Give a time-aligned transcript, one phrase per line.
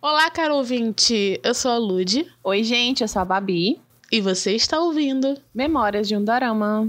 [0.00, 1.40] Olá, caro ouvinte.
[1.42, 2.24] Eu sou a Lude.
[2.44, 3.80] Oi, gente, eu sou a Babi.
[4.12, 6.88] E você está ouvindo Memórias de um Dorama.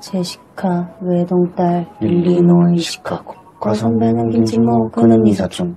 [0.00, 5.76] 제시카 외동딸 일리노이 시카고 과선배는 김치모 그는 이사촌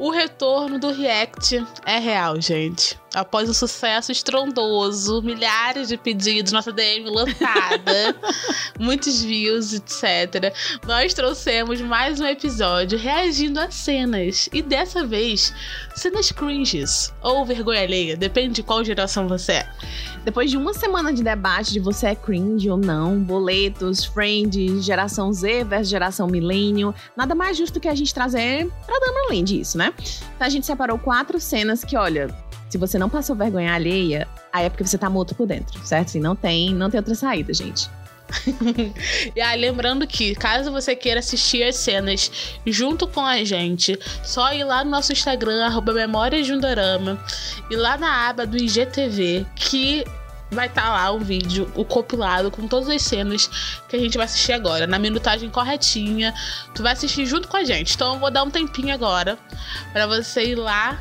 [0.00, 2.96] O retorno do React é real, gente.
[3.14, 8.14] Após o sucesso estrondoso, milhares de pedidos, nossa DM lotada,
[8.78, 10.54] muitos views, etc.
[10.86, 14.48] Nós trouxemos mais um episódio reagindo a cenas.
[14.52, 15.54] E dessa vez,
[15.94, 19.68] cenas cringes ou vergonha alheia, depende de qual geração você é.
[20.24, 25.32] Depois de uma semana de debate de você é cringe ou não, boletos, friends, geração
[25.32, 29.78] Z versus geração milênio, nada mais justo que a gente trazer pra dama além disso,
[29.78, 29.94] né?
[30.36, 32.28] Então a gente separou quatro cenas que, olha,
[32.68, 36.08] se você não passou vergonha alheia, aí é porque você tá morto por dentro, certo?
[36.08, 37.88] Assim, não tem, não tem outra saída, gente.
[39.34, 42.30] e aí, lembrando que, caso você queira assistir as cenas
[42.66, 47.18] junto com a gente, só ir lá no nosso Instagram, arroba Memórias de um Dorama,
[47.70, 50.04] e lá na aba do IGTV, que
[50.50, 53.48] vai estar tá lá o vídeo, o compilado com todas as cenas
[53.88, 56.34] que a gente vai assistir agora, na minutagem corretinha.
[56.74, 57.94] Tu vai assistir junto com a gente.
[57.94, 59.38] Então eu vou dar um tempinho agora
[59.92, 60.98] para você ir lá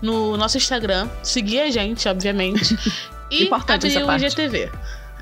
[0.00, 2.76] no nosso Instagram, seguir a gente, obviamente,
[3.30, 4.26] e Importante abrir o.
[4.26, 4.70] IGTV.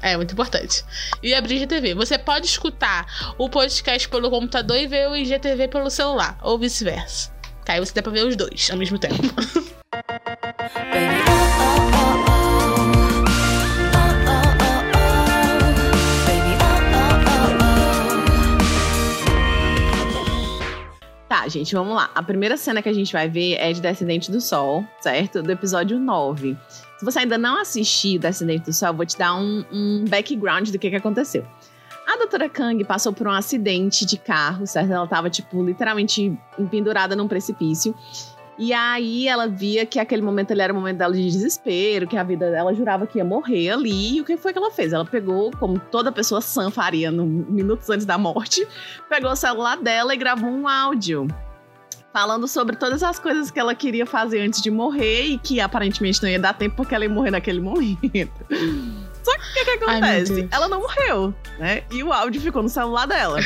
[0.00, 0.84] É, muito importante.
[1.22, 1.94] E abrir o IGTV.
[1.94, 7.32] Você pode escutar o podcast pelo computador e ver o IGTV pelo celular, ou vice-versa.
[7.64, 9.16] Que aí você dá pra ver os dois ao mesmo tempo.
[21.48, 22.10] gente, vamos lá.
[22.14, 25.42] A primeira cena que a gente vai ver é de Descendente do Sol, certo?
[25.42, 26.56] Do episódio 9.
[26.98, 30.70] Se você ainda não assistiu Descendente do Sol, eu vou te dar um, um background
[30.70, 31.46] do que, que aconteceu.
[32.06, 34.90] A doutora Kang passou por um acidente de carro, certo?
[34.90, 36.36] Ela tava, tipo, literalmente
[36.70, 37.94] pendurada num precipício.
[38.58, 42.16] E aí ela via que aquele momento ali era o momento dela de desespero, que
[42.16, 44.16] a vida dela jurava que ia morrer ali.
[44.16, 44.92] E o que foi que ela fez?
[44.92, 48.66] Ela pegou, como toda pessoa sã faria no, minutos antes da morte,
[49.08, 51.28] pegou o celular dela e gravou um áudio
[52.12, 56.20] falando sobre todas as coisas que ela queria fazer antes de morrer e que aparentemente
[56.20, 58.32] não ia dar tempo porque ela ia morrer naquele momento.
[59.22, 60.34] Só que o que, que Ai, acontece?
[60.34, 60.48] Deus.
[60.50, 61.82] ela não morreu, né?
[61.92, 63.38] E o áudio ficou no celular dela.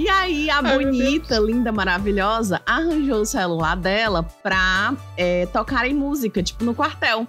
[0.00, 5.92] E aí, a Ai, bonita, linda, maravilhosa arranjou o celular dela pra é, tocar em
[5.92, 7.26] música, tipo no quartel.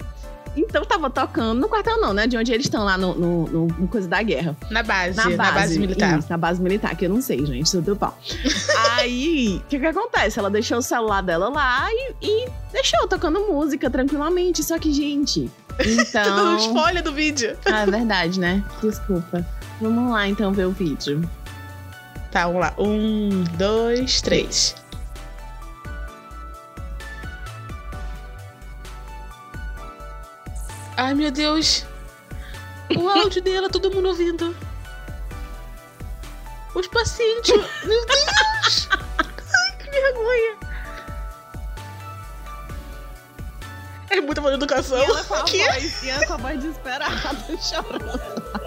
[0.55, 2.27] Então tava tocando, no quartel não, né?
[2.27, 4.55] De onde eles estão lá no, no, no- no coisa da guerra.
[4.69, 6.19] Na base, Na base, na base militar.
[6.19, 8.17] Isso, na base militar, que eu não sei, gente, tudo pau.
[8.97, 10.39] Aí, o que que acontece?
[10.39, 14.63] Ela deixou o celular dela lá e, e deixou tocando música tranquilamente.
[14.63, 15.51] Só que, gente,
[15.85, 16.55] então...
[16.57, 17.57] spoiler do vídeo.
[17.65, 18.63] ah, é verdade, né?
[18.81, 19.45] Desculpa.
[19.81, 21.21] Vamos lá, então, ver o vídeo.
[22.31, 22.73] Tá, vamos lá.
[22.77, 24.75] Um, dois, três.
[30.95, 31.85] Ai, meu Deus.
[32.97, 34.55] O áudio dela, todo mundo ouvindo.
[36.73, 37.53] Os pacientes.
[37.83, 38.87] Meu Deus.
[38.91, 40.57] Ai, que vergonha.
[44.09, 45.05] É muita boa educação.
[45.45, 45.65] Que?
[45.65, 48.60] voz, e ela com a voz desesperada, chorando.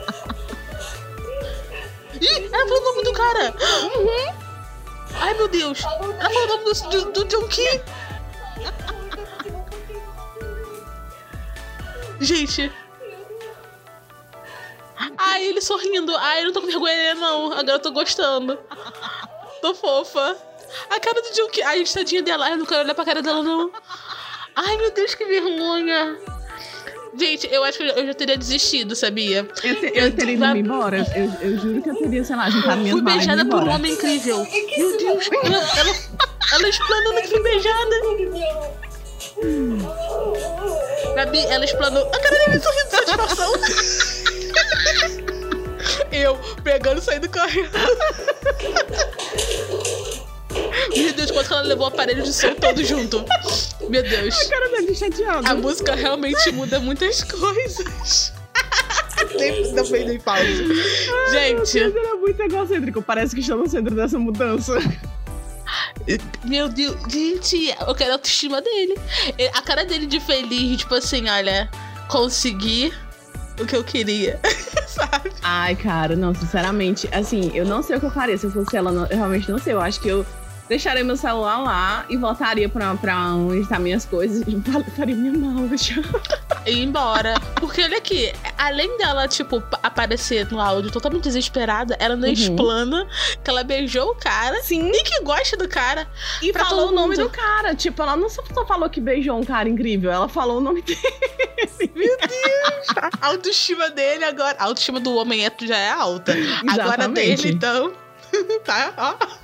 [2.24, 3.54] Ih, ela falou o nome do cara.
[5.20, 5.82] Ai, meu Deus.
[5.84, 7.80] Ela falou o nome do, do, do John Key.
[12.20, 12.72] Gente.
[15.18, 16.16] Ai, ele sorrindo.
[16.16, 17.52] Ai, eu não tô com vergonha não.
[17.52, 18.58] Agora eu tô gostando.
[19.60, 20.36] Tô fofa.
[20.88, 21.62] A cara do John Key.
[21.62, 22.46] Ai, tadinha dela.
[22.46, 23.70] Ai, eu não quero olhar pra cara dela, não.
[24.56, 26.18] Ai, meu Deus, que vergonha.
[27.16, 29.46] Gente, eu acho que eu já teria desistido, sabia?
[29.62, 31.06] Eu, te- eu teria ido embora.
[31.14, 33.92] Eu, eu juro que eu teria, sei lá, juntado minhas Fui beijada por um homem
[33.92, 34.38] incrível.
[34.76, 35.94] Meu Deus, ela, ela,
[36.54, 37.96] ela explanando que foi beijada.
[41.14, 42.02] Gabi, ela explanou.
[42.12, 43.52] A cara dele sorrindo de satisfação.
[46.10, 47.70] Eu pegando e saindo correndo.
[50.96, 53.24] Meu Deus, quanto que ela levou o aparelho de som todo junto.
[53.88, 54.40] Meu Deus.
[54.40, 55.48] A cara dele chateado.
[55.48, 58.32] A música realmente muda muitas coisas.
[59.74, 60.44] Não fez nem pausa.
[61.30, 63.02] Gente, é muito egocêntrico.
[63.02, 64.78] Parece que estou no centro dessa mudança.
[66.44, 68.94] Meu Deus, gente, eu quero a autoestima dele.
[69.54, 71.68] A cara dele de feliz, tipo assim, olha,
[72.08, 72.92] consegui
[73.60, 74.38] o que eu queria.
[74.86, 75.32] Sabe?
[75.42, 78.76] Ai, cara, não, sinceramente, assim, eu não sei o que eu faria se eu fosse
[78.76, 79.72] ela, eu realmente não sei.
[79.72, 80.24] Eu acho que eu
[80.68, 84.60] deixaria meu celular lá e voltaria pra, pra onde estão minhas coisas e
[84.96, 85.68] faria minha mala.
[85.76, 85.94] já.
[86.66, 87.34] ir embora.
[87.60, 92.32] Porque olha aqui, além dela, tipo, pa- aparecer no áudio totalmente desesperada, ela não Uhum.
[92.32, 93.06] explana
[93.42, 94.90] que ela beijou o cara Sim.
[94.90, 96.08] e que gosta do cara.
[96.42, 97.24] E falou o nome mundo.
[97.28, 97.74] do cara.
[97.74, 101.00] Tipo, ela não só falou que beijou um cara incrível, ela falou o nome dele.
[103.20, 104.56] A autoestima dele agora.
[104.58, 106.32] A autoestima do homem hétero já é alta.
[106.32, 107.42] Agora Exatamente.
[107.42, 107.92] dele, então.
[108.64, 109.43] tá, ó.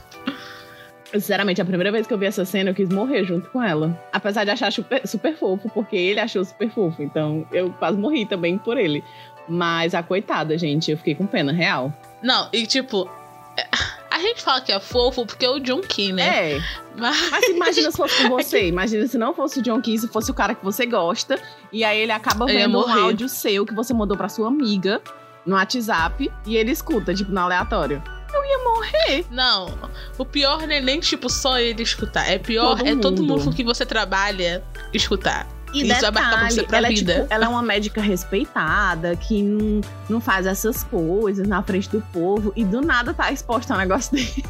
[1.13, 3.99] Sinceramente, a primeira vez que eu vi essa cena, eu quis morrer junto com ela.
[4.13, 7.03] Apesar de achar super, super fofo, porque ele achou super fofo.
[7.03, 9.03] Então, eu quase morri também por ele.
[9.49, 11.93] Mas a coitada, gente, eu fiquei com pena, real.
[12.23, 13.11] Não, e tipo.
[13.57, 13.67] é,
[14.11, 16.53] A gente fala que é fofo porque é o John Key, né?
[16.53, 16.61] É,
[16.97, 18.69] Mas mas imagina se fosse com você.
[18.69, 21.41] Imagina se não fosse o John Key, se fosse o cara que você gosta.
[21.73, 25.01] E aí ele acaba vendo um áudio seu que você mandou pra sua amiga
[25.45, 26.31] no WhatsApp.
[26.47, 28.01] E ele escuta, tipo, no aleatório.
[28.33, 29.27] Eu ia morrer.
[29.31, 29.77] Não,
[30.19, 32.29] o pior não é nem, tipo, só ele escutar.
[32.31, 33.33] É pior Todo é todo mundo.
[33.39, 34.63] mundo com que você trabalha
[34.93, 35.47] escutar.
[35.73, 37.15] E Isso vai marcar pra detalhe, você pra ela, é, vida.
[37.15, 42.01] tipo, ela é uma médica respeitada, que não, não faz essas coisas na frente do
[42.13, 42.53] povo.
[42.57, 44.43] E do nada tá exposta a um negócio desse.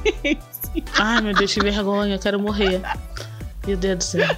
[0.99, 2.81] Ai, meu Deus, que vergonha, eu quero morrer.
[3.67, 4.37] Meu Deus do céu.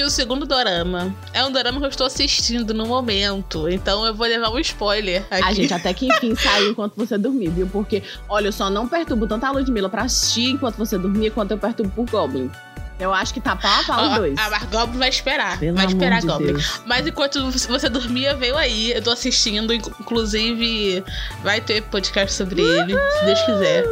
[0.00, 3.68] Gente, o segundo dorama é um dorama que eu estou assistindo no momento.
[3.68, 5.44] Então eu vou levar um spoiler aqui.
[5.44, 7.66] A gente até que enfim saiu enquanto você dormia, viu?
[7.66, 11.50] Porque, olha, eu só não perturbo tanto a Ludmilla pra assistir enquanto você dormia, quanto
[11.50, 12.50] eu perturbo por Goblin.
[12.98, 14.38] Eu acho que tá pau a pau os Ó, dois.
[14.38, 15.58] A Goblin vai esperar.
[15.58, 16.46] Pelo vai esperar de Goblin.
[16.52, 16.80] Deus.
[16.86, 18.92] Mas enquanto você dormia, veio aí.
[18.92, 19.72] Eu tô assistindo.
[19.72, 21.04] inc- Inclusive,
[21.42, 23.84] vai ter podcast sobre ele, se Deus quiser.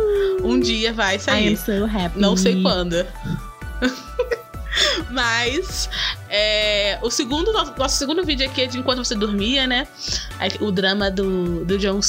[0.43, 1.57] Um dia vai sair.
[1.57, 2.19] so happy.
[2.19, 3.05] Não sei quando.
[5.19, 5.91] Mas
[6.31, 9.89] é, o segundo, nosso, nosso segundo vídeo aqui é de enquanto você dormia, né?
[10.61, 12.01] O drama do, do Jong,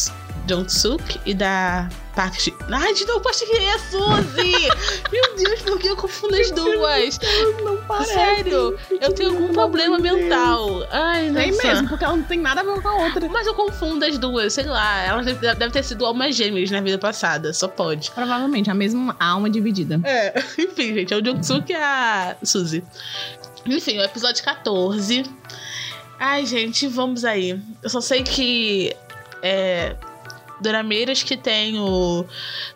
[0.46, 1.90] Jong Suk e da
[2.20, 2.54] Park Ji.
[2.70, 4.68] Ai, de novo, acho que é a Suzy!
[5.10, 7.18] Meu Deus, por que eu confundo as duas?
[7.64, 8.14] Não parece.
[8.14, 10.86] Sério, eu tenho algum problema mental.
[10.92, 11.66] Ai, Tem nossa.
[11.66, 13.26] mesmo, porque ela não tem nada a ver com a outra.
[13.30, 15.02] Mas eu confundo as duas, sei lá.
[15.02, 18.12] Elas deve, deve ter sido almas gêmeas na vida passada, só pode.
[18.12, 20.02] Provavelmente, a mesma alma dividida.
[20.04, 22.84] É, enfim, gente, é o Jungsuke e a Suzy.
[23.66, 25.24] Enfim, o episódio 14.
[26.20, 27.58] Ai, gente, vamos aí.
[27.82, 28.94] Eu só sei que.
[29.42, 29.96] É.
[30.62, 32.26] Dorameiras que tem o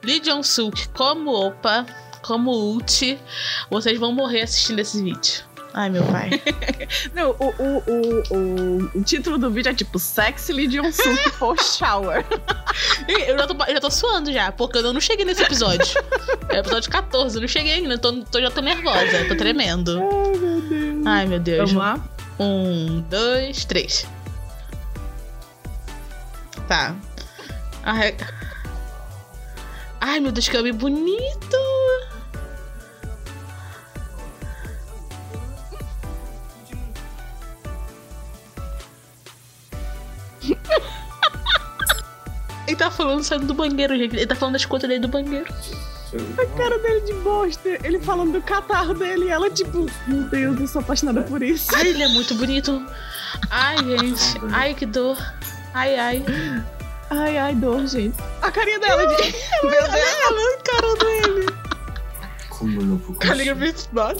[0.04, 1.86] Lee Jong-suk como Opa,
[2.22, 3.20] como Ult,
[3.70, 5.44] vocês vão morrer assistindo esse vídeo.
[5.76, 6.30] Ai, meu pai.
[7.16, 7.84] Não, o, o,
[8.30, 12.24] o, o, título do vídeo é tipo Sexy Lee Jong-suk for Shower.
[13.08, 16.00] eu, já tô, eu já tô suando já, porque eu não cheguei nesse episódio.
[16.50, 20.00] É o episódio 14, eu não cheguei ainda, tô, tô- já tô nervosa, tô tremendo.
[20.00, 20.06] Ai,
[20.38, 21.06] meu Deus.
[21.08, 21.72] Ai, meu Deus.
[21.72, 22.00] Vamos lá?
[22.40, 24.06] Um, dois, três.
[26.68, 26.96] Tá.
[27.84, 28.16] Ai,
[30.00, 31.58] Ai meu Deus, que homem bonito!
[42.68, 44.16] Ele tá falando saindo do banheiro, gente.
[44.16, 45.54] Ele tá falando das coisas dele do banheiro.
[46.38, 47.70] A cara dele de bosta.
[47.84, 51.74] Ele falando do catarro dele e ela, tipo, meu Deus, eu sou apaixonada por isso.
[51.76, 52.86] Ai, ele é muito bonito.
[53.50, 54.40] Ai, gente.
[54.52, 55.18] Ai, que dor.
[55.74, 56.24] Ai, ai.
[57.10, 58.18] Ai, ai, dor, gente.
[58.42, 59.38] A carinha dela, gente.
[59.64, 59.94] Meu Deus.
[59.94, 61.46] Ela, a cara dele.
[62.50, 63.28] Como eu não vou conseguir?
[63.28, 64.18] Calligraphy Spot.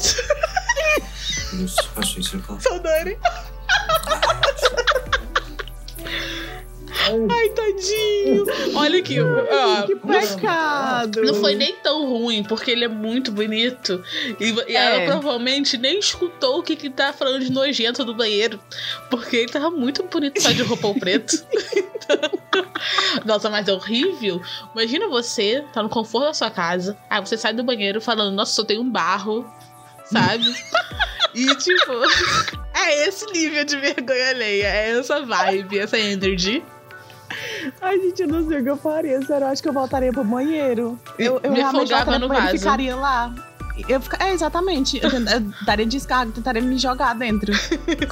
[1.54, 2.64] Isso, achei isso aqui.
[2.64, 3.18] Saudade.
[7.30, 8.46] Ai, tadinho.
[8.76, 9.18] Olha aqui.
[9.20, 11.22] Ai, que pecado.
[11.22, 14.04] Não foi nem tão ruim, porque ele é muito bonito.
[14.40, 14.76] E, e é.
[14.76, 18.60] ela provavelmente nem escutou o que, que tá falando de nojento do banheiro.
[19.10, 21.36] Porque ele tava muito bonito só de roupão preto.
[23.26, 24.42] Nossa, mas é horrível.
[24.74, 26.98] Imagina você, tá no conforto da sua casa.
[27.10, 29.46] Aí você sai do banheiro falando, nossa, só tem um barro.
[30.06, 30.44] Sabe?
[31.34, 31.92] e tipo,
[32.76, 34.68] é esse nível de vergonha alheia.
[34.68, 36.64] É essa vibe, essa energy.
[37.82, 39.22] Ai, gente, eu não sei o que eu faria.
[39.26, 41.00] Sério, eu acho que eu voltaria pro banheiro.
[41.18, 42.58] Eu, eu Me realmente afogava no vaso.
[42.58, 43.34] ficaria lá.
[43.90, 44.24] Eu fica...
[44.24, 45.00] É, exatamente.
[45.02, 47.52] Eu, eu daria descarga, tentaria me jogar dentro.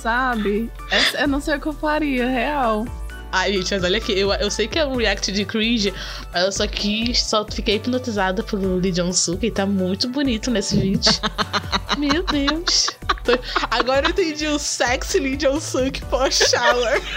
[0.01, 0.71] sabe?
[1.19, 2.85] Eu não sei o que eu faria, real.
[3.31, 5.93] Ai, gente, mas olha aqui, eu, eu sei que é um react de cringe,
[6.33, 10.75] mas eu só quis, só fiquei hipnotizada pelo Lee Jong-suk, e tá muito bonito nesse
[10.77, 11.11] vídeo.
[11.97, 12.87] Meu Deus.
[13.23, 13.37] Tô-
[13.69, 17.01] Agora eu entendi o sexy Lee Jong-suk pós-shower.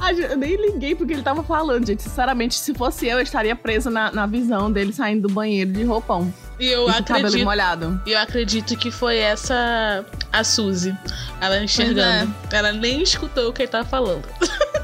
[0.00, 2.02] Ai, gente, eu nem liguei porque ele tava falando, gente.
[2.02, 5.84] Sinceramente, se fosse eu, eu estaria presa na, na visão dele saindo do banheiro de
[5.84, 6.32] roupão.
[6.58, 7.44] E eu E acredito.
[7.44, 8.00] molhado.
[8.06, 10.96] E eu acredito que foi essa a Suzy.
[11.40, 12.34] Ela enxergando.
[12.50, 14.24] Ela nem escutou o que ele tava falando.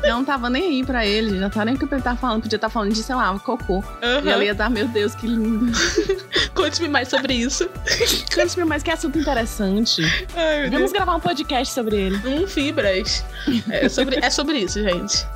[0.03, 2.43] Eu não tava nem aí pra ele, já tá nem o que ele tava falando.
[2.43, 3.83] Podia estar falando de, sei lá, um cocô.
[4.03, 4.31] E Aham.
[4.31, 5.73] ela ia dar, meu Deus, que lindo.
[6.55, 7.67] Conte-me mais sobre isso.
[8.35, 10.03] Conte-me mais que assunto interessante.
[10.37, 12.17] Ai, Vamos gravar um podcast sobre ele.
[12.29, 13.25] Um fibras.
[13.71, 15.27] É sobre, é sobre isso, gente.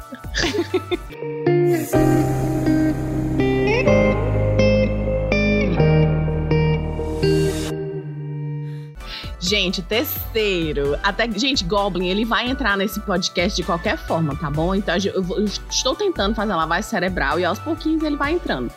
[9.47, 10.99] Gente, terceiro.
[11.03, 14.75] Até, gente, Goblin, ele vai entrar nesse podcast de qualquer forma, tá bom?
[14.75, 18.33] Então eu, vou- eu estou tentando fazer uma lavagem cerebral e aos pouquinhos ele vai
[18.33, 18.73] entrando.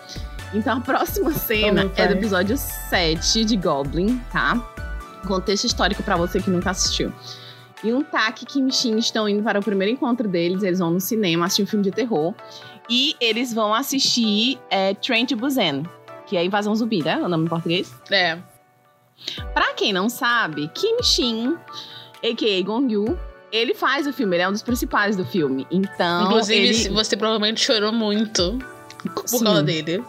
[0.53, 4.55] Então a próxima cena meu é do episódio 7 de Goblin, tá?
[5.27, 7.11] Contexto histórico pra você que nunca assistiu.
[7.83, 10.63] E um Taki e Kim Shin estão indo para o primeiro encontro deles.
[10.63, 12.33] Eles vão no cinema assistir um filme de terror.
[12.89, 15.83] E eles vão assistir é, Train to Busan,
[16.25, 17.17] que é Invasão Zumbi, né?
[17.17, 17.93] O nome em português.
[18.11, 18.38] É.
[19.53, 21.55] Pra quem não sabe, Kim Shin,
[22.23, 22.63] a.k.a.
[22.63, 23.17] Gong Yu,
[23.51, 25.65] ele faz o filme, ele é um dos principais do filme.
[25.71, 28.59] Então, Inclusive, ele, você provavelmente chorou muito
[29.15, 29.43] por Sim.
[29.43, 30.03] causa dele.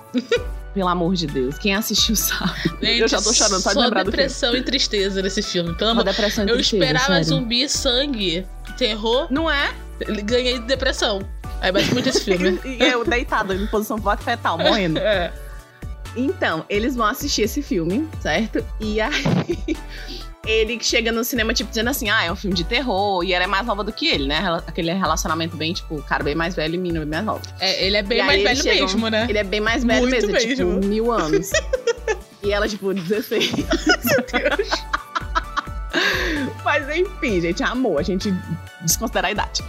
[0.74, 2.52] pelo amor de Deus, quem assistiu sabe.
[2.80, 4.24] Gente, eu já tô chorando só lembrar do filme.
[4.24, 5.74] depressão e tristeza nesse filme.
[5.74, 7.24] Pelo amor depressão e Eu tristeza, esperava sério.
[7.24, 8.46] zumbi, sangue,
[8.78, 9.26] terror.
[9.30, 9.74] Não é?
[10.24, 11.20] Ganhei depressão.
[11.60, 12.58] Aí basicamente esse filme.
[12.64, 14.98] e eu deitada em posição fetal, morrendo.
[14.98, 15.32] É.
[16.16, 18.64] Então, eles vão assistir esse filme, certo?
[18.80, 19.76] E aí.
[20.46, 23.22] Ele chega no cinema, tipo, dizendo assim: ah, é um filme de terror.
[23.22, 24.38] E ela é mais nova do que ele, né?
[24.66, 27.42] Aquele relacionamento bem, tipo, cara bem mais velho e menina bem mais nova.
[27.60, 29.26] É, ele é bem mais velho chegam- mesmo, né?
[29.28, 30.80] Ele é bem mais velho Muito mesmo, tipo, mesmo.
[30.88, 31.50] mil anos.
[32.42, 33.52] e ela, tipo, 16.
[36.64, 38.32] Mas enfim, gente, amor, a gente
[38.82, 39.62] desconsidera a idade.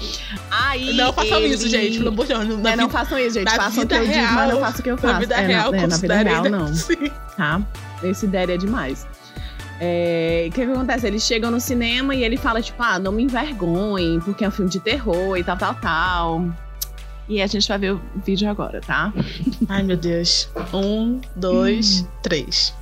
[0.50, 0.94] Aí.
[0.94, 1.53] Não façam ele...
[1.53, 1.98] isso, gente.
[1.98, 2.60] Pelo amor de Deus.
[2.60, 3.50] Na É, não façam isso, gente.
[3.56, 5.13] Façam o que eu digo, mas não real- façam o que eu faço.
[5.13, 6.74] Na vida É, real, na, é, na vida real, não.
[6.74, 7.12] Sim.
[7.38, 7.62] Tá?
[8.03, 9.06] Esse ideia é demais.
[9.80, 11.08] É, O que, que acontece?
[11.08, 14.51] Eles chegam no cinema e ele fala, tipo, ah, não me envergonhem, porque é um
[14.51, 16.46] filme de terror e tal, tal, tal.
[17.27, 19.12] E a gente vai ver o vídeo agora, tá?
[19.70, 20.50] Ai, meu Deus.
[20.74, 22.74] Um, dois, três.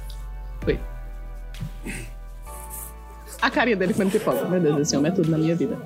[3.41, 4.43] A carinha dele comendo pipoca.
[4.45, 5.77] Meu Deus, esse homem é tudo na minha vida.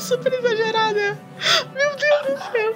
[0.00, 1.18] É super exagerada.
[1.74, 2.74] Meu Deus do céu.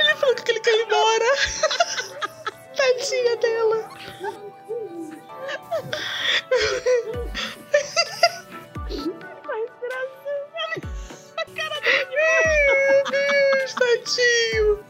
[0.00, 1.26] Ele falou que ele quer ir embora.
[2.74, 3.86] Tadinha dela.
[9.44, 9.70] Mais.
[11.36, 11.76] A cara
[12.16, 14.84] Meu Deus, tadinho.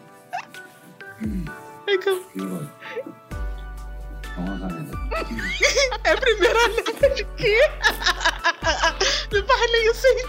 [6.05, 6.09] É.
[6.09, 7.59] É a primeira letra de quê?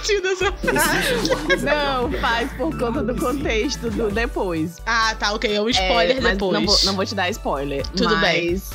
[0.07, 1.65] Sentido essa frase.
[1.65, 4.77] Não, faz por conta do contexto do depois.
[4.85, 5.53] Ah, tá, ok.
[5.53, 6.53] É um spoiler É, mas depois.
[6.53, 7.85] Não vou, não vou te dar spoiler.
[7.89, 8.51] Tudo bem.
[8.51, 8.71] mas,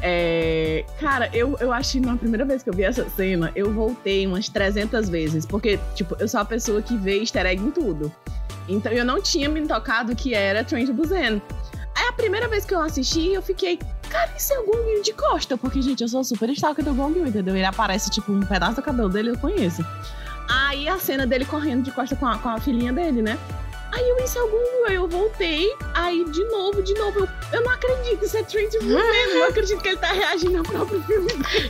[0.00, 3.72] é, cara, eu, eu acho que na primeira vez que eu vi essa cena, eu
[3.72, 5.44] voltei umas 300 vezes.
[5.46, 8.12] Porque, tipo, eu sou uma pessoa que vê easter egg em tudo.
[8.68, 11.40] Então eu não tinha me tocado que era Train to Busan.
[11.94, 13.78] Aí a primeira vez que eu assisti, eu fiquei,
[14.08, 15.56] cara, isso é o Gong Yu de costa.
[15.58, 17.54] Porque, gente, eu sou super stalker do Gong Yu, entendeu?
[17.54, 19.84] Ele aparece, tipo, um pedaço do cabelo dele, eu conheço.
[20.48, 23.38] Aí a cena dele correndo de costa com a, com a filhinha dele, né?
[23.92, 24.42] Aí eu, isso é
[24.88, 28.98] aí eu voltei, aí de novo, de novo, eu, eu não acredito, isso é Busan,
[28.98, 31.28] eu não acredito que ele tá reagindo ao próprio filme.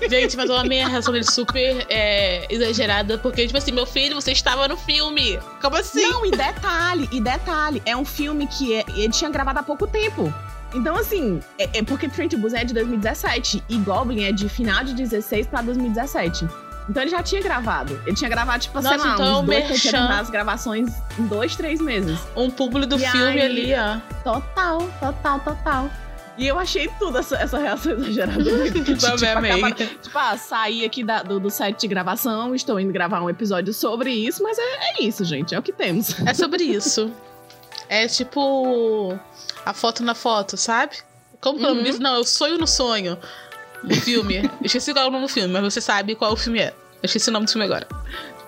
[0.08, 0.48] Gente, mas
[0.84, 5.40] a reação dele super é, exagerada, porque, tipo assim, meu filho, você estava no filme.
[5.60, 6.08] Como assim?
[6.08, 9.88] Não, e detalhe, e detalhe, é um filme que é- ele tinha gravado há pouco
[9.88, 10.32] tempo.
[10.74, 14.48] Então, assim, é, é porque Train to Busan é de 2017 e Goblin é de
[14.48, 16.46] final de 16 pra 2017.
[16.88, 18.00] Então ele já tinha gravado.
[18.06, 20.08] Ele tinha gravado, tipo, Nossa, sei lá, então é uns dois, merchan.
[20.08, 22.18] as gravações em dois, três meses.
[22.36, 23.98] Um público do E filme aí- ali, ó.
[24.24, 25.90] Total, total, total.
[26.38, 29.52] E eu achei tudo essa, essa reação exagerada Também amei.
[29.52, 33.28] acaba- tipo, ah, saí aqui da- do, do set de gravação, estou indo gravar um
[33.30, 34.62] episódio sobre isso, mas é,
[34.98, 36.18] é isso, gente, é o que temos.
[36.26, 37.12] É sobre isso.
[37.88, 39.16] É tipo
[39.64, 40.96] a foto na foto, sabe?
[41.40, 41.82] Como que é Uhum.
[41.82, 42.00] disso?
[42.00, 43.18] Não, é o sonho no sonho.
[43.82, 44.50] Do filme.
[44.62, 46.68] Esqueci qual é o nome do filme, mas você sabe qual o filme é.
[47.02, 47.86] Eu esqueci o nome do filme agora.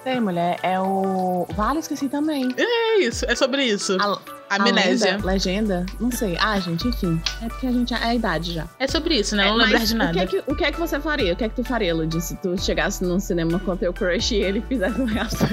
[0.05, 1.47] Sei, mulher, é o.
[1.57, 2.55] Vale, esqueci também.
[2.57, 3.97] É isso, é sobre isso.
[4.01, 4.19] A,
[4.51, 5.13] Amnésia.
[5.13, 5.87] lenda, legenda?
[5.99, 6.37] Não sei.
[6.41, 7.21] Ah, gente, enfim.
[7.43, 7.93] É porque a gente.
[7.95, 8.67] É a idade já.
[8.79, 9.45] É sobre isso, né?
[9.45, 10.13] Não É, lembrar mas de O nada.
[10.13, 11.33] que, é que, o que é que você faria?
[11.33, 14.33] O que é que tu faria, Ludi, se tu chegasse num cinema com teu crush
[14.33, 15.49] e ele fizesse uma reação?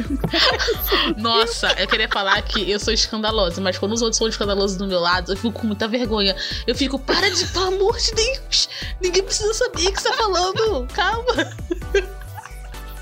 [1.18, 4.88] Nossa, eu queria falar que eu sou escandalosa, mas quando os outros são escandalosos do
[4.88, 6.36] meu lado, eu fico com muita vergonha.
[6.68, 8.70] Eu fico, para de, pelo amor de Deus!
[9.02, 10.88] Ninguém precisa saber o que você tá falando!
[10.94, 11.34] Calma!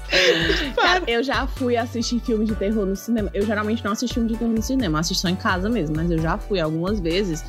[0.75, 3.29] Cara, eu já fui assistir filme de terror no cinema.
[3.33, 6.09] Eu geralmente não assisto filme de terror no cinema, assisto só em casa mesmo, mas
[6.11, 7.43] eu já fui algumas vezes.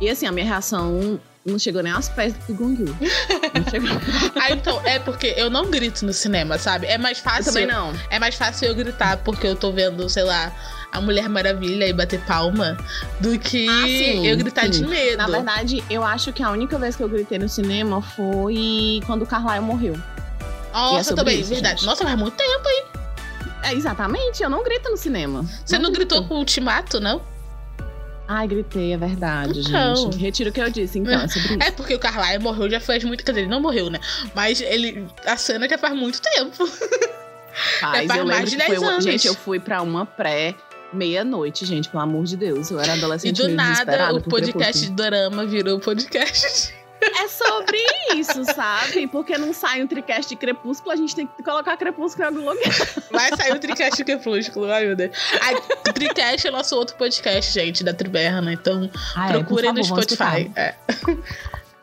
[0.00, 2.86] E assim, a minha reação não chegou nem aos pés do Gong Yu.
[2.88, 3.88] Não chegou.
[4.34, 6.86] Ah, então, é porque eu não grito no cinema, sabe?
[6.86, 7.44] É mais Eu fácil.
[7.52, 7.92] também não.
[8.10, 10.52] É mais fácil eu gritar porque eu tô vendo, sei lá,
[10.92, 12.76] a Mulher Maravilha e bater palma
[13.20, 14.86] do que Ah, sim, eu gritar de sim.
[14.86, 15.18] medo.
[15.18, 19.22] Na verdade, eu acho que a única vez que eu gritei no cinema foi quando
[19.22, 19.96] o Carlyle morreu.
[20.76, 21.76] E é Nossa, sobre também, isso, verdade.
[21.80, 21.86] gente.
[21.86, 22.84] Nossa, faz muito tempo, hein?
[23.62, 25.44] É, exatamente, eu não grito no cinema.
[25.64, 26.06] Você não, grito.
[26.14, 27.22] gritou com o Ultimato, não?
[28.28, 29.96] Ai, gritei, é verdade, Então.
[29.96, 30.18] gente.
[30.18, 31.62] Retiro o que eu disse, então, é sobre isso.
[31.62, 33.24] É porque o Carlyle morreu já faz muito.
[33.24, 34.00] Quer dizer, ele não morreu, né?
[34.34, 35.06] Mas ele.
[35.24, 36.66] A cena já faz muito tempo.
[37.80, 38.90] Faz, faz eu mais de que foi 10 uma...
[38.92, 39.04] anos.
[39.04, 40.54] Gente, eu fui pra uma pré
[40.92, 42.70] meia-noite, gente, pelo amor de Deus.
[42.70, 46.74] Eu era E adolescente do meio nada, o podcast de Dorama virou podcast.
[47.00, 47.78] É sobre
[48.14, 49.06] isso, sabe?
[49.06, 52.50] Porque não sai um tricast de Crepúsculo, a gente tem que colocar Crepúsculo em algum
[52.50, 52.62] lugar.
[53.10, 55.16] Vai sair o Tricast Crepúsculo, ai meu Deus.
[55.40, 58.52] A, o Tricast é nosso outro podcast, gente, da Triberna.
[58.52, 60.50] Então Ah, é, procurem por no Spotify.
[60.54, 60.74] É.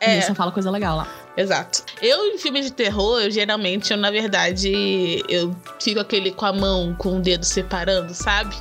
[0.00, 0.18] É.
[0.18, 1.08] É, Só fala coisa legal lá.
[1.36, 1.82] Exato.
[2.00, 6.52] Eu, em filmes de terror, eu geralmente, eu, na verdade, eu fico aquele com a
[6.52, 8.54] mão, com o dedo separando, sabe?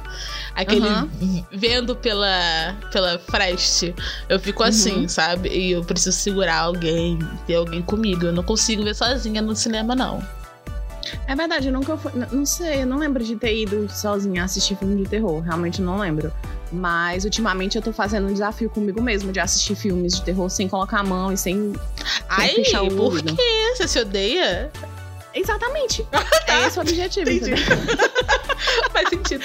[0.56, 1.10] Aquele Aham.
[1.51, 3.94] vendo pela, pela freste.
[4.30, 4.70] Eu fico Uhum.
[4.70, 5.50] assim, sabe?
[5.50, 8.25] E eu preciso segurar alguém, ter alguém comigo.
[8.27, 10.22] Eu não consigo ver sozinha no cinema, não.
[11.27, 12.12] É verdade, eu nunca fui.
[12.32, 15.42] Não sei, eu não lembro de ter ido sozinha assistir filme de terror.
[15.42, 16.32] Realmente não lembro.
[16.74, 20.68] Mas ultimamente eu tô fazendo um desafio comigo mesmo de assistir filmes de terror sem
[20.68, 21.74] colocar a mão e sem.
[22.27, 23.75] Ai, pichar o por que?
[23.75, 24.72] Você se odeia?
[25.34, 26.06] Exatamente.
[26.48, 27.51] É esse o objetivo, Entendi.
[27.51, 27.88] entendeu?
[28.92, 29.44] Faz sentido.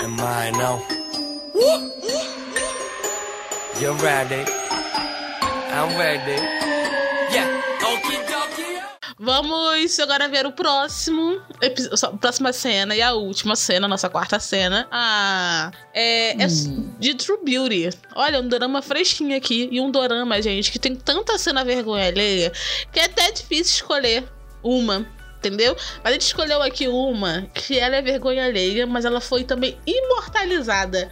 [0.00, 0.82] Am I now?
[3.80, 4.44] You're ready.
[5.70, 6.77] I'm ready.
[9.20, 11.42] Vamos agora ver o próximo
[12.20, 14.86] próxima cena e a última cena, nossa quarta cena.
[14.92, 16.94] Ah, é, é Hum.
[17.00, 17.90] de True Beauty.
[18.14, 19.68] Olha, um dorama fresquinho aqui.
[19.72, 22.52] E um dorama, gente, que tem tanta cena vergonha alheia
[22.92, 24.24] que é até difícil escolher
[24.62, 25.06] uma.
[25.38, 25.76] Entendeu?
[26.02, 29.78] Mas a gente escolheu aqui uma que ela é vergonha alheia, mas ela foi também
[29.86, 31.08] imortalizada.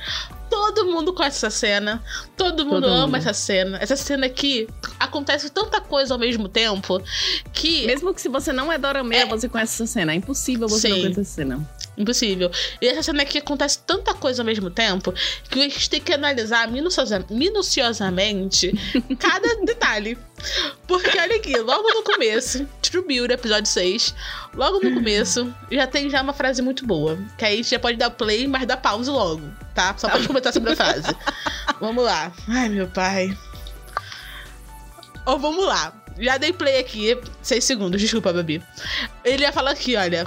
[0.50, 2.02] Todo mundo conhece essa cena.
[2.36, 3.16] Todo mundo Todo ama mundo.
[3.16, 3.78] essa cena.
[3.80, 7.02] Essa cena aqui acontece tanta coisa ao mesmo tempo
[7.52, 9.28] que Mesmo que se você não é dorameira, É.
[9.28, 10.12] você conhece essa cena.
[10.12, 11.02] É impossível você não Sim.
[11.02, 11.70] conhecer essa cena.
[11.98, 12.50] Impossível.
[12.80, 15.14] E essa cena aqui acontece tanta coisa ao mesmo tempo
[15.50, 18.72] que a gente tem que analisar minuciosa- minuciosamente
[19.18, 20.18] cada detalhe.
[20.86, 24.14] Porque olha aqui, logo no começo, True Beauty, episódio 6,
[24.54, 27.18] logo no começo, já tem já uma frase muito boa.
[27.36, 29.42] Que aí a gente já pode dar play, mas dá pause logo,
[29.74, 29.94] tá?
[29.96, 31.14] Só pode comentar sobre a frase.
[31.80, 32.32] Vamos lá.
[32.48, 33.36] Ai, meu pai.
[35.26, 35.92] Ó, vamos lá.
[36.18, 38.62] Já dei play aqui, seis segundos, desculpa, Babi.
[39.24, 40.26] Ele ia falar aqui, olha.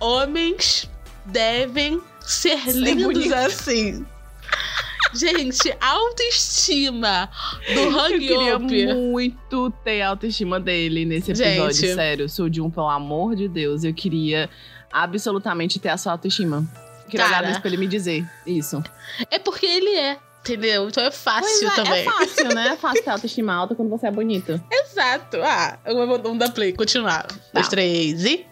[0.00, 0.90] Homens
[1.26, 3.32] devem ser, lindos bonitos.
[3.32, 4.06] assim.
[5.18, 7.28] Gente, autoestima
[7.66, 8.64] do Eu Hang queria Up.
[8.94, 11.72] muito ter a autoestima dele nesse episódio.
[11.74, 11.94] Gente.
[11.94, 14.48] Sério, Sujun, pelo amor de Deus, eu queria
[14.92, 16.64] absolutamente ter a sua autoestima.
[17.04, 17.38] Eu queria Cara.
[17.38, 18.82] olhar no espelho e me dizer isso.
[19.30, 20.88] É porque ele é, entendeu?
[20.88, 22.00] Então é fácil Pois é, também.
[22.00, 22.68] é fácil, né?
[22.72, 24.60] É fácil ter autoestima alta quando você é bonito.
[24.70, 25.38] Exato.
[25.42, 27.24] Ah, eu vou dar play, continuar.
[27.26, 27.34] Tá.
[27.54, 28.46] Dois, três e.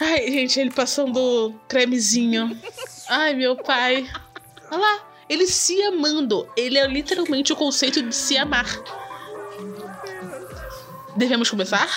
[0.00, 2.56] Ai, gente, ele passando cremezinho.
[3.08, 4.08] Ai, meu pai.
[4.70, 5.00] Olha lá.
[5.28, 6.46] Ele se amando.
[6.56, 8.66] Ele é literalmente o conceito de se amar.
[11.16, 11.88] Devemos começar?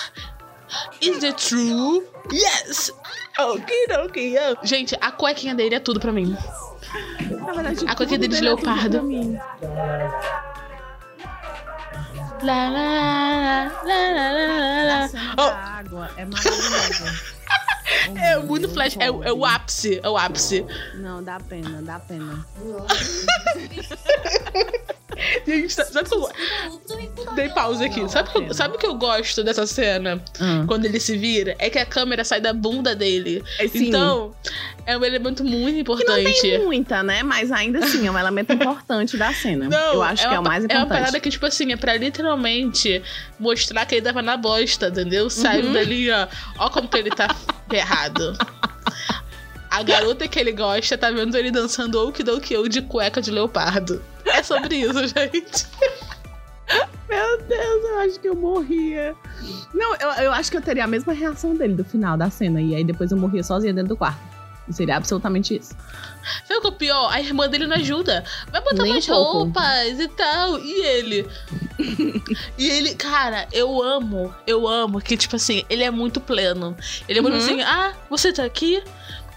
[1.00, 2.02] Is it true?
[2.32, 2.92] Yes!
[3.38, 4.36] Ok, ok.
[4.38, 4.66] oh.
[4.66, 6.36] Gente, a cuequinha dele é tudo pra mim.
[7.20, 9.02] Verdade, A tudo coquinha dele de é leopardo.
[12.42, 15.04] Lá, lá, lá, lá, lá, lá.
[15.04, 15.42] A cena Oh.
[15.42, 17.37] água é maravilhosa.
[18.10, 18.96] Oh, É muito Deus, flash.
[18.98, 20.00] É, é o ápice.
[20.02, 20.64] É o ápice.
[20.94, 22.46] Não, dá pena, dá pena.
[25.46, 27.34] Gente, sa- sabe o que eu.
[27.34, 28.08] Dei pausa aqui.
[28.08, 30.22] Sabe o que, eu- sabe o que eu gosto dessa cena?
[30.40, 30.66] Hum.
[30.66, 31.54] Quando ele se vira?
[31.58, 33.42] É que a câmera sai da bunda dele.
[33.58, 33.88] É, sim.
[33.88, 34.34] Então,
[34.86, 36.40] é um elemento muito Que não importante.
[36.42, 37.22] tem muita, né?
[37.22, 39.68] Mas ainda assim, é um elemento importante da cena.
[39.68, 41.00] Não, Eu acho que é uma o mais pa- É uma importante.
[41.00, 43.02] parada que, tipo assim, é pra literalmente
[43.38, 45.28] mostrar que ele tava na bosta, entendeu?
[45.28, 45.72] Saiu Uhum.
[45.72, 46.26] dali, ó.
[46.58, 47.28] Ó como que ele tá
[47.68, 48.36] ferrado.
[49.70, 54.02] A garota que ele gosta tá vendo ele dançando Okidoki de cueca de leopardo.
[54.34, 55.66] É sobre isso, gente.
[57.08, 59.14] Meu Deus, eu acho que eu morria.
[59.72, 62.60] Não, eu, eu acho que eu teria a mesma reação dele do final da cena.
[62.60, 64.20] E aí depois eu morria sozinha dentro do quarto.
[64.70, 65.74] Seria absolutamente isso.
[66.46, 67.10] Sabe o que é pior?
[67.10, 68.22] A irmã dele não ajuda.
[68.52, 70.58] Vai botar Nem mais um roupas e tal.
[70.58, 71.26] E ele?
[72.58, 76.76] e ele, cara, eu amo, eu amo que, tipo assim, ele é muito pleno.
[77.08, 77.40] Ele é muito Uhum.
[77.40, 78.82] assim, ah, você tá aqui?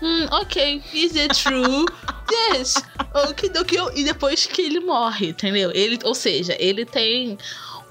[0.02, 0.82] Hum, ok.
[0.94, 1.86] Is it true?
[2.54, 2.76] yes.
[3.14, 3.78] Ok, ok.
[3.96, 5.72] E depois que ele morre, entendeu?
[5.74, 7.38] Ele, ou seja, ele tem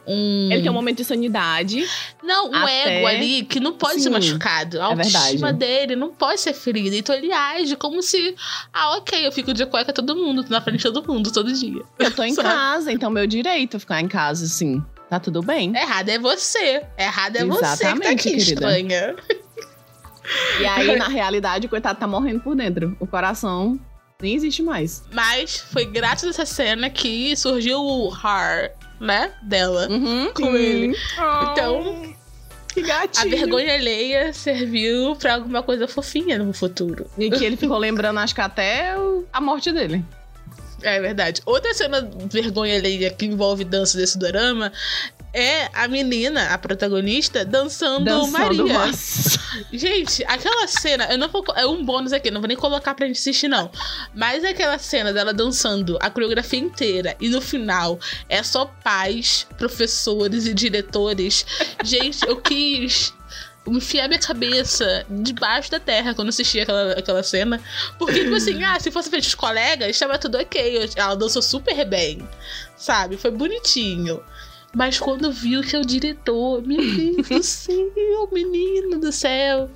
[0.07, 0.49] um.
[0.51, 1.87] Ele tem um momento de sanidade.
[2.23, 4.81] Não, um Até- ego ali que não pode ser Sim, machucado.
[4.81, 6.97] A é autoestima dele não pode ser ferida.
[6.97, 8.35] Então ele age como se.
[8.73, 11.83] Ah, ok, eu fico de cueca todo mundo, na frente de todo mundo, todo dia.
[11.99, 12.49] Eu tô em Sabe?
[12.49, 14.83] casa, então meu direito é ficar em casa, assim.
[15.09, 15.77] Tá tudo bem.
[15.77, 16.83] Errado é você.
[16.97, 18.43] Errado é você que tá Exatamente, aqui, querida.
[18.43, 19.17] estranha.
[20.61, 22.97] E aí, na realidade, o coitado tá morrendo por dentro.
[23.01, 23.79] O coração
[24.21, 25.03] nem existe mais.
[25.13, 29.33] Mas foi graças a essa cena que surgiu o Har, né?
[29.43, 29.89] Dela.
[29.89, 30.95] Uhum, Com ele.
[31.53, 32.15] Então,
[32.75, 33.27] Que gatinho.
[33.35, 37.07] a vergonha alheia serviu pra alguma coisa fofinha no futuro.
[37.19, 38.95] E que ele ficou lembrando, acho que até
[39.33, 40.05] a morte dele.
[40.83, 41.43] É verdade.
[41.45, 44.73] Outra cena vergonha alheia que envolve dança desse dorama
[45.33, 48.75] é a menina, a protagonista, dançando, Dançando Maria.
[48.79, 49.39] mas-
[49.73, 51.45] Gente, aquela cena, eu não vou.
[51.57, 53.71] É um bônus aqui, não vou nem colocar pra gente assistir, não.
[54.15, 60.47] Mas aquela cena dela dançando a coreografia inteira e no final é só pais, professores
[60.47, 61.45] e diretores.
[61.85, 63.13] Gente, eu quis
[63.67, 67.61] enfiar minha cabeça debaixo da terra quando assisti aquela, aquela cena.
[67.99, 70.91] Porque, tipo assim, ah, se fosse feito os colegas, estava tudo ok.
[70.97, 72.27] Ela dançou super bem,
[72.77, 73.17] sabe?
[73.17, 74.23] Foi bonitinho.
[74.75, 79.69] Mas quando viu que é o diretor, meu Deus do céu, menino do céu.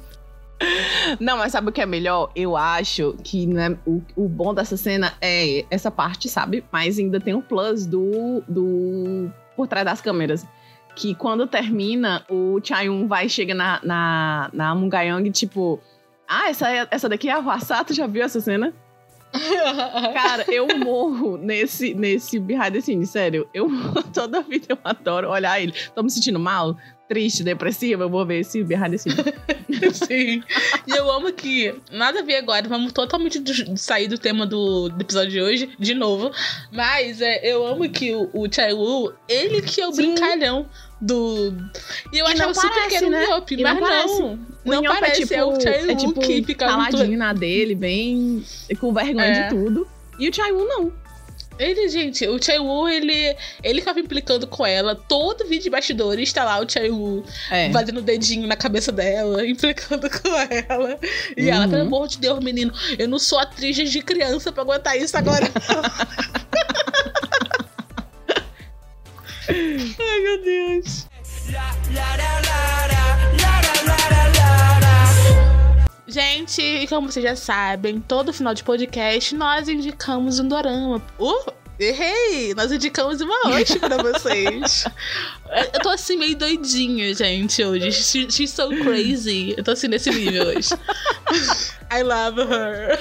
[1.20, 2.30] Não, mas sabe o que é melhor?
[2.34, 6.64] Eu acho que né, o, o bom dessa cena é essa parte, sabe?
[6.70, 10.46] Mas ainda tem um plus do, do por trás das câmeras.
[10.94, 15.80] Que quando termina, o Chayun vai chega na, na, na Mungayong, tipo...
[16.26, 18.72] Ah, essa, essa daqui é a Vassato, já viu essa cena?
[20.12, 23.48] Cara, eu morro nesse, nesse behind the scenes, sério.
[23.52, 23.68] Eu
[24.12, 25.72] toda vida eu adoro olhar ele.
[25.94, 26.76] Tô me sentindo mal,
[27.14, 29.16] triste, depressiva, eu vou ver esse the scenes.
[29.94, 30.42] Sim.
[30.86, 31.74] E eu amo que.
[31.92, 35.70] Nada a ver agora, vamos totalmente do- sair do tema do, do episódio de hoje,
[35.78, 36.30] de novo.
[36.72, 40.14] Mas é, eu amo que o, o Chai Wu, ele que é o Sim.
[40.14, 40.68] brincalhão
[41.00, 41.52] do.
[42.12, 43.24] E eu E achava não super parece, que era um né?
[43.24, 44.18] Yopi, E mas não parece.
[44.20, 44.38] não.
[44.64, 46.92] Não Minhoca parece, é, o Chai Wu é tipo que fica muito.
[46.96, 48.44] caladinho na dele, bem
[48.80, 49.42] com vergonha É.
[49.48, 49.86] de tudo.
[50.18, 50.92] E o Chaiwoo não.
[51.58, 54.94] Ele, gente, o Chai Wu, ele, ele ficava implicando com ela.
[54.96, 57.70] Todo vídeo de bastidores tá lá o Chai Wu É.
[57.70, 60.98] fazendo o dedinho na cabeça dela, implicando com ela.
[61.36, 61.70] E ela, Uhum.
[61.70, 65.48] pelo amor de Deus, menino, eu não sou atriz de criança pra aguentar isso agora.
[69.48, 71.06] Ai, meu Deus.
[76.46, 81.02] Gente, como vocês já sabem, todo final de podcast nós indicamos um dorama.
[81.18, 82.52] Uh, errei!
[82.54, 84.84] Nós indicamos uma hoje pra vocês.
[85.72, 87.90] Eu tô assim meio doidinha, gente, hoje.
[87.92, 89.54] She- She's so crazy.
[89.56, 90.68] Eu tô assim nesse nível hoje.
[91.90, 92.98] I love her.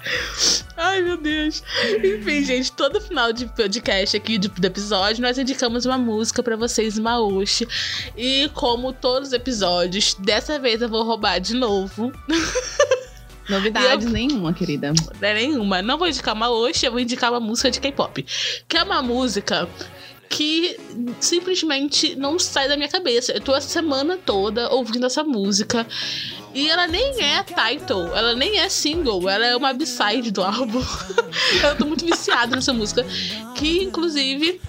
[0.82, 1.62] Ai, meu Deus.
[2.02, 6.56] Enfim, gente, todo final de podcast aqui, de- do episódio, nós indicamos uma música pra
[6.56, 7.68] vocês, uma Oshi.
[8.16, 12.10] E como todos os episódios, dessa vez eu vou roubar de novo.
[13.48, 14.92] Novidades nenhuma, querida.
[15.20, 15.82] Não é nenhuma.
[15.82, 18.24] Não vou indicar uma Oshi, eu vou indicar uma música de K-pop.
[18.68, 19.68] Que é uma música
[20.28, 20.78] que
[21.18, 23.32] simplesmente não sai da minha cabeça.
[23.32, 25.84] Eu tô a semana toda ouvindo essa música.
[26.54, 30.82] E ela nem é title, ela nem é single, ela é uma b-side do álbum.
[31.62, 33.06] eu tô muito viciada nessa música.
[33.54, 34.60] Que, inclusive,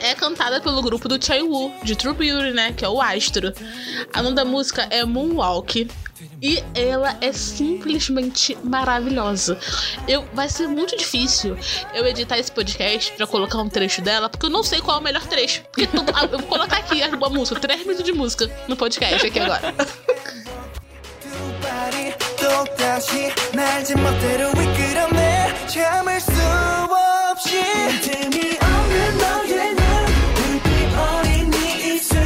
[0.00, 2.72] é cantada pelo grupo do Chai Woo, de True Beauty, né?
[2.72, 3.52] Que é o Astro.
[4.12, 5.88] A nome da música é Moonwalk.
[6.40, 9.58] E ela é simplesmente maravilhosa.
[10.06, 11.56] Eu, vai ser muito difícil
[11.94, 15.00] eu editar esse podcast pra colocar um trecho dela, porque eu não sei qual é
[15.00, 15.62] o melhor trecho.
[15.62, 19.74] Porque eu vou colocar aqui a, música, 3 minutos de música no podcast aqui agora.
[22.54, 26.30] 발이 똑다시 날 제멋대로 이끌어내 참을 수
[27.30, 27.60] 없이
[28.02, 29.82] 틈이 없는 너의 눈
[30.34, 32.16] 불빛 어린 네 입술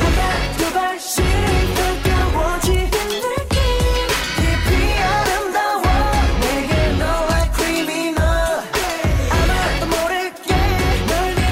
[0.00, 1.22] 하나 두 발씩
[1.74, 3.56] 가까워지는 느낌
[4.38, 5.82] 깊이 아름다워
[6.40, 7.08] 내게 널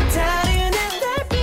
[0.08, 1.34] 기다리는 달빛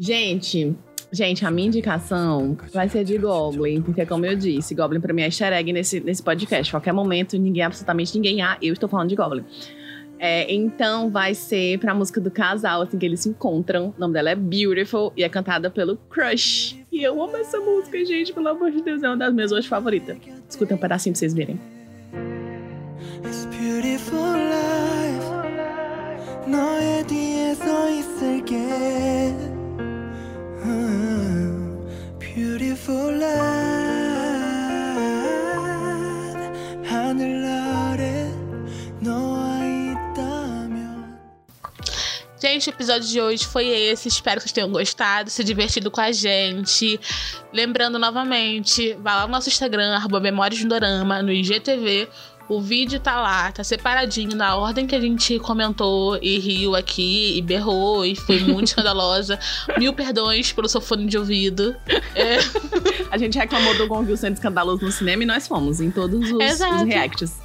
[0.00, 0.76] Gente,
[1.11, 5.21] gente, a minha indicação vai ser de Goblin, porque como eu disse, Goblin pra mim
[5.21, 6.71] é easter egg nesse, nesse podcast.
[6.71, 9.43] Qualquer momento, ninguém, absolutamente ninguém, ah, eu estou falando de Goblin.
[10.19, 13.93] É, então vai ser pra música do casal, assim, que eles se encontram.
[13.97, 16.83] O nome dela é Beautiful e é cantada pelo Crush.
[16.93, 17.03] aqui.
[17.03, 18.31] Eu amo essa música, gente.
[18.31, 20.17] Pelo amor de Deus, é uma das minhas hoje favoritas.
[20.47, 21.59] Escuta um pedacinho pra vocês verem.
[23.25, 25.33] It's beautiful life
[26.45, 29.33] 너의 뒤에 서 있을게
[42.40, 44.08] Gente, o episódio de hoje foi esse.
[44.08, 46.98] Espero que vocês tenham gostado, se divertido com a gente.
[47.52, 52.08] Lembrando novamente, vá lá no nosso Instagram, arroba Memórias do Dorama, no IGTV.
[52.48, 57.36] O vídeo tá lá, tá separadinho na ordem que a gente comentou e riu aqui,
[57.36, 59.38] e berrou, e foi muito escandalosa.
[59.78, 61.76] Mil perdões pelo seu fone de ouvido.
[62.14, 62.38] É,
[63.10, 66.60] A gente reclamou do Gonville sendo escandaloso no cinema e nós fomos em todos os,
[66.60, 67.36] os reacts.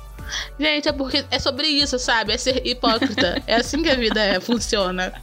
[0.60, 2.34] gente, é porque é sobre isso, sabe?
[2.34, 3.42] É ser hipócrita.
[3.46, 5.13] É assim que a vida é, funciona.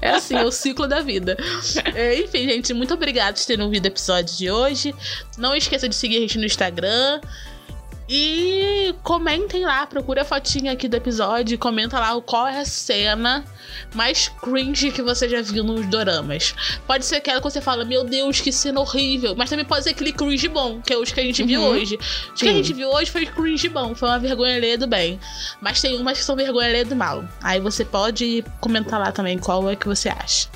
[0.00, 1.36] É assim, é o ciclo da vida.
[1.94, 4.94] É, enfim, gente, muito obrigada por terem ouvido o episódio de hoje.
[5.36, 7.20] Não esqueça de seguir a gente no Instagram.
[8.08, 12.64] E comentem lá, procura a fotinha aqui do episódio e comenta lá qual é a
[12.64, 13.44] cena
[13.94, 16.54] mais cringe que você já viu nos doramas.
[16.86, 19.34] Pode ser aquela que você fala, meu Deus, que cena horrível.
[19.36, 21.68] Mas também pode ser aquele cringe bom, que é os que a gente viu Uhum.
[21.68, 21.98] hoje.
[22.34, 22.56] Os que a Sim.
[22.56, 25.20] gente viu hoje foi cringe bom, foi uma vergonha alheia do bem.
[25.60, 27.22] Mas tem umas que são vergonha alheia do mal.
[27.42, 30.48] Aí você pode comentar lá também qual é que você acha.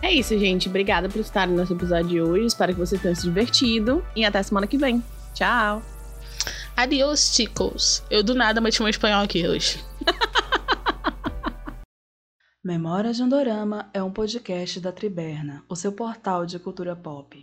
[0.00, 0.66] É isso, gente.
[0.66, 2.46] Obrigada por estarem nesse episódio de hoje.
[2.46, 4.02] Espero que vocês tenham se divertido.
[4.16, 5.04] E até semana que vem.
[5.34, 5.99] Tchau!
[6.80, 8.02] Adios, chicos.
[8.10, 9.84] Eu do nada meti um espanhol aqui hoje.
[12.64, 17.36] Memórias de Dorama é um podcast da Triberna, o seu portal de cultura pop.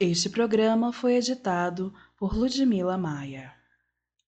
[0.00, 3.57] Este programa foi editado por Ludmila Maia.